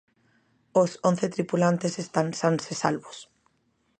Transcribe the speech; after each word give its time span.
Os 0.81 0.91
once 1.09 1.25
tripulantes 1.35 1.93
están 2.03 2.27
sans 2.39 2.63
e 2.73 2.75
salvos. 2.81 3.17